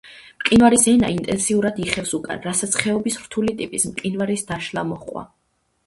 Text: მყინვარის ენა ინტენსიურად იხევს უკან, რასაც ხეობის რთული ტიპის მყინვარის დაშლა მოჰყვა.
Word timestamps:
მყინვარის 0.43 0.85
ენა 0.91 1.09
ინტენსიურად 1.15 1.77
იხევს 1.85 2.15
უკან, 2.19 2.41
რასაც 2.51 2.81
ხეობის 2.83 3.21
რთული 3.27 3.57
ტიპის 3.63 3.89
მყინვარის 3.95 4.49
დაშლა 4.53 4.91
მოჰყვა. 4.95 5.29